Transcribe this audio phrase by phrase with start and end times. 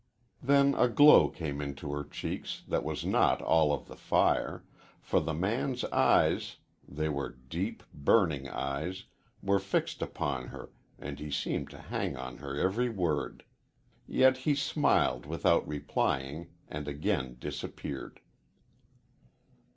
[0.41, 4.63] Then a glow came into her cheeks that was not all of the fire,
[4.99, 6.57] for the man's eyes
[6.89, 9.03] they were deep, burning eyes
[9.43, 13.43] were fixed upon her, and he seemed to hang on her every word.
[14.07, 18.21] Yet he smiled without replying, and again disappeared.